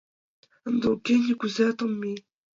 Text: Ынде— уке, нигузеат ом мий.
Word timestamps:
Ынде— 0.67 0.85
уке, 0.93 1.13
нигузеат 1.23 1.79
ом 1.85 1.91
мий. 2.01 2.19